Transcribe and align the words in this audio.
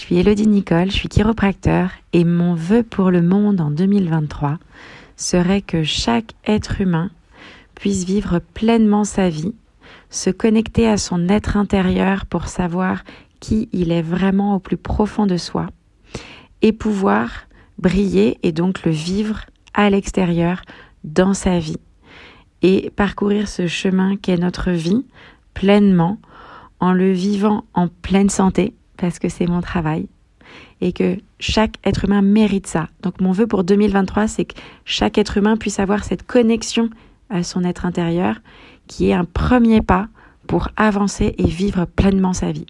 Je 0.00 0.06
suis 0.06 0.16
Elodie 0.16 0.46
Nicole, 0.46 0.90
je 0.90 0.96
suis 0.96 1.10
chiropracteur 1.10 1.90
et 2.14 2.24
mon 2.24 2.54
vœu 2.54 2.82
pour 2.82 3.10
le 3.10 3.20
monde 3.20 3.60
en 3.60 3.70
2023 3.70 4.58
serait 5.14 5.60
que 5.60 5.84
chaque 5.84 6.32
être 6.46 6.80
humain 6.80 7.10
puisse 7.74 8.04
vivre 8.04 8.38
pleinement 8.38 9.04
sa 9.04 9.28
vie, 9.28 9.52
se 10.08 10.30
connecter 10.30 10.88
à 10.88 10.96
son 10.96 11.28
être 11.28 11.58
intérieur 11.58 12.24
pour 12.24 12.48
savoir 12.48 13.04
qui 13.40 13.68
il 13.72 13.92
est 13.92 14.00
vraiment 14.00 14.54
au 14.54 14.58
plus 14.58 14.78
profond 14.78 15.26
de 15.26 15.36
soi 15.36 15.66
et 16.62 16.72
pouvoir 16.72 17.46
briller 17.76 18.38
et 18.42 18.52
donc 18.52 18.86
le 18.86 18.92
vivre 18.92 19.44
à 19.74 19.90
l'extérieur 19.90 20.62
dans 21.04 21.34
sa 21.34 21.58
vie 21.58 21.80
et 22.62 22.90
parcourir 22.96 23.48
ce 23.48 23.66
chemin 23.66 24.16
qu'est 24.16 24.38
notre 24.38 24.70
vie 24.70 25.04
pleinement 25.52 26.16
en 26.80 26.94
le 26.94 27.12
vivant 27.12 27.64
en 27.74 27.88
pleine 27.88 28.30
santé 28.30 28.72
parce 29.00 29.18
que 29.18 29.28
c'est 29.28 29.46
mon 29.46 29.60
travail 29.60 30.06
et 30.80 30.92
que 30.92 31.16
chaque 31.38 31.76
être 31.84 32.04
humain 32.04 32.22
mérite 32.22 32.66
ça. 32.66 32.88
Donc 33.02 33.20
mon 33.20 33.32
vœu 33.32 33.46
pour 33.46 33.64
2023, 33.64 34.28
c'est 34.28 34.44
que 34.44 34.54
chaque 34.84 35.18
être 35.18 35.36
humain 35.36 35.56
puisse 35.56 35.78
avoir 35.78 36.04
cette 36.04 36.26
connexion 36.26 36.90
à 37.30 37.42
son 37.42 37.64
être 37.64 37.86
intérieur 37.86 38.36
qui 38.86 39.10
est 39.10 39.12
un 39.12 39.24
premier 39.24 39.82
pas 39.82 40.08
pour 40.46 40.68
avancer 40.76 41.34
et 41.38 41.46
vivre 41.46 41.84
pleinement 41.84 42.32
sa 42.32 42.50
vie. 42.50 42.66